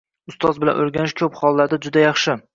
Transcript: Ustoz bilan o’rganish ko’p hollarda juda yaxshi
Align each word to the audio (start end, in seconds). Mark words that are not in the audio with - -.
Ustoz 0.31 0.57
bilan 0.63 0.81
o’rganish 0.85 1.15
ko’p 1.23 1.39
hollarda 1.43 1.81
juda 1.87 2.07
yaxshi 2.09 2.41